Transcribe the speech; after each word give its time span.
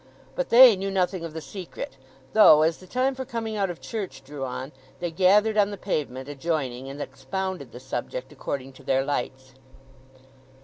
But 0.33 0.49
they 0.49 0.75
knew 0.75 0.89
nothing 0.89 1.23
of 1.23 1.33
the 1.33 1.41
secret; 1.41 1.95
though, 2.33 2.63
as 2.63 2.79
the 2.79 2.87
time 2.87 3.13
for 3.13 3.23
coming 3.23 3.55
out 3.55 3.69
of 3.69 3.79
church 3.79 4.23
drew 4.23 4.43
on, 4.43 4.71
they 4.99 5.11
gathered 5.11 5.57
on 5.57 5.69
the 5.69 5.77
pavement 5.77 6.27
adjoining, 6.27 6.89
and 6.89 6.99
expounded 6.99 7.71
the 7.71 7.79
subject 7.79 8.31
according 8.31 8.73
to 8.73 8.83
their 8.83 9.05
lights. 9.05 9.53